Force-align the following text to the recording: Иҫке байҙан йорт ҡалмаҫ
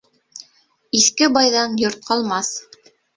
Иҫке 0.99 1.27
байҙан 1.35 1.75
йорт 1.83 2.01
ҡалмаҫ 2.09 2.51